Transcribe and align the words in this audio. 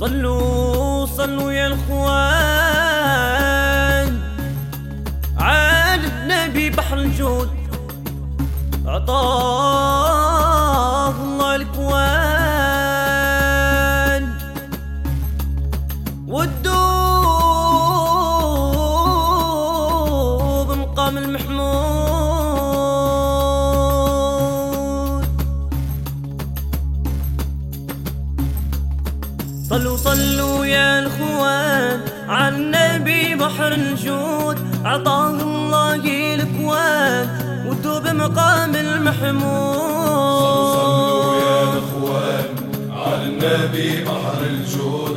صلوا 0.00 1.06
صلوا 1.06 1.52
يا 1.52 1.66
الاخوان 1.66 2.10
عاد 5.38 6.00
النبي 6.04 6.70
بحر 6.70 6.98
الجود 6.98 7.50
عطاه 8.86 9.59
صلوا 29.70 29.96
صلوا 29.96 30.66
يا 30.66 30.98
الاخوان 30.98 32.00
على 32.28 32.56
النبي 32.56 33.34
بحر 33.34 33.72
الجود 33.72 34.56
عطاه 34.84 35.30
الله 35.30 36.34
الكوان 36.34 37.28
ودوب 37.66 38.06
مقام 38.08 38.74
المحمود. 38.76 39.76
صلوا 40.74 41.34
يا 41.34 41.62
الاخوان 41.62 42.44
على 42.90 43.24
النبي 43.26 44.04
بحر 44.04 44.40
الجود. 44.50 45.09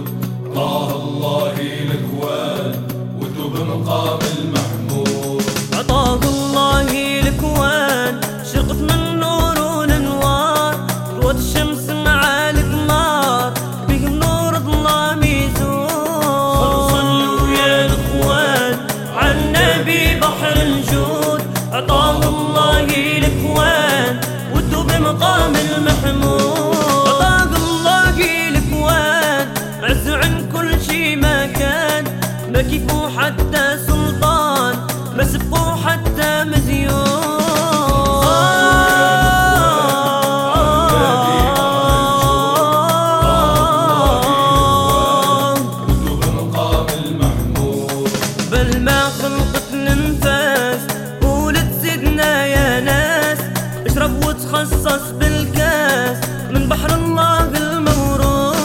من 56.64 56.70
بحر 56.70 56.96
الله 56.96 57.38
يا 57.40 57.78
المورود. 57.78 58.56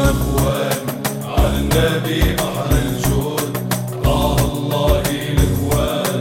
الاخوان 0.00 0.76
على 1.24 1.56
النبي 1.58 2.36
بحر 2.36 2.70
الجود 2.82 3.58
طه 4.04 4.36
الله 4.52 5.00
الاكوان 5.00 6.20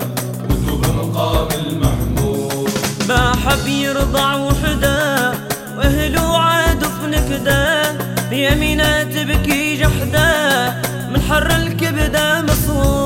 وتوب 0.50 0.86
مقام 0.86 1.48
المحمود 1.66 2.70
ما 3.10 3.36
حب 3.36 3.68
يرضع 3.68 4.36
وحده 4.36 5.32
واهله 5.78 6.38
عادوا 6.38 6.90
في 6.90 7.08
نكده 7.08 7.92
بيمينه 8.30 9.04
تبكي 9.04 9.78
جحده 9.78 10.70
من 11.14 11.22
حر 11.30 11.52
الكبده 11.52 12.42
مصوت 12.42 13.01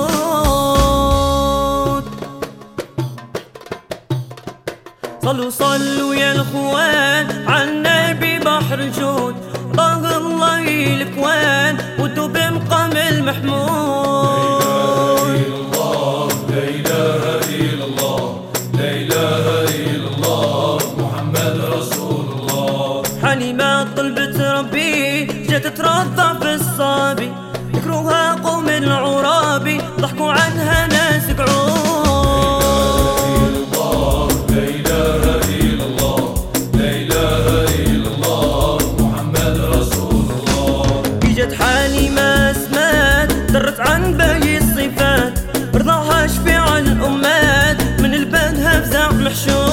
صلوا 5.25 5.49
صلوا 5.49 6.15
يا 6.15 6.31
الاخوان 6.31 7.25
على 7.47 7.63
النبي 7.63 8.39
بحر 8.39 8.79
الجود 8.79 9.35
طه 9.77 10.17
الله 10.17 10.63
الكوان 11.01 11.77
ودوب 11.99 12.37
مقام 12.37 12.91
المحمود. 12.97 13.55
الله 15.59 16.27
لا 16.49 16.63
اله 16.77 17.21
الا 17.49 17.85
الله 17.85 18.43
لا 18.73 18.89
اله 19.01 19.45
الا 19.65 20.07
الله 20.15 20.77
محمد 20.97 21.55
رسول 21.77 22.25
الله 22.37 23.03
حليمة 23.23 23.83
طلبت 23.95 24.39
ربي 24.39 25.25
جات 25.49 25.67
ترضع 25.67 26.33
في 26.39 26.53
الصابي 26.53 27.31
ذكروها 27.75 28.33
قوم 28.33 28.69
العرابي 28.69 29.81
ضحكوا 29.99 30.31
عنها 30.31 30.87
ناس 30.87 31.31
قعود. 31.31 32.04
حالي 41.75 42.09
ما 42.09 42.53
سمعت 42.53 43.31
درت 43.51 43.79
عن 43.79 44.17
باقي 44.17 44.57
الصفات. 44.57 45.33
رضاها 45.75 46.27
شفيع 46.27 46.77
الأمات 46.77 47.81
من 47.99 48.13
البنها 48.13 48.81
فزع 48.81 49.11
محشور. 49.11 49.64